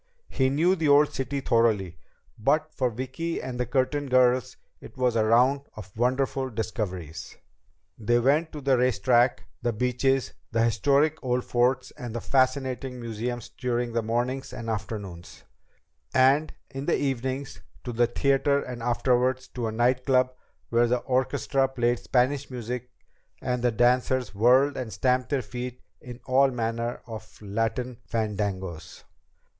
He 0.29 0.49
knew 0.49 0.75
the 0.75 0.87
old 0.87 1.13
city 1.13 1.41
thoroughly, 1.41 1.99
but 2.35 2.73
for 2.73 2.89
Vicki 2.89 3.39
and 3.39 3.59
the 3.59 3.67
Curtin 3.67 4.09
girls 4.09 4.57
it 4.79 4.97
was 4.97 5.15
a 5.15 5.23
round 5.23 5.61
of 5.75 5.95
wonderful 5.95 6.49
discoveries. 6.49 7.37
They 7.99 8.17
went 8.17 8.51
to 8.53 8.61
the 8.61 8.79
race 8.79 8.97
track, 8.97 9.43
the 9.61 9.71
beaches, 9.71 10.33
the 10.51 10.63
historic 10.63 11.23
old 11.23 11.45
forts 11.45 11.91
and 11.91 12.15
the 12.15 12.19
fascinating 12.19 12.99
museums 12.99 13.49
during 13.49 13.93
the 13.93 14.01
mornings 14.01 14.51
and 14.51 14.71
afternoons, 14.71 15.43
and 16.15 16.51
in 16.71 16.87
the 16.87 16.97
evenings 16.97 17.61
to 17.83 17.93
the 17.93 18.07
theater 18.07 18.59
and 18.59 18.81
afterward 18.81 19.37
to 19.53 19.67
a 19.67 19.71
night 19.71 20.03
club 20.07 20.33
where 20.69 20.87
the 20.87 20.97
orchestra 20.97 21.67
played 21.67 21.99
Spanish 21.99 22.49
music 22.49 22.89
and 23.39 23.61
the 23.63 23.71
dancers 23.71 24.33
whirled 24.33 24.77
and 24.77 24.91
stamped 24.91 25.29
their 25.29 25.43
feet 25.43 25.79
in 26.01 26.19
all 26.25 26.49
manner 26.49 27.03
of 27.05 27.39
Latin 27.39 27.97
fandangos. 28.09 29.03